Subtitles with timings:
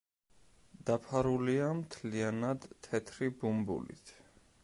[0.89, 4.15] დაფარულია მთლიანად თეთრი ბუმბულით.